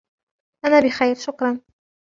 أنا 0.65 0.79
بخير، 0.79 1.15
شكرا. 1.27 1.61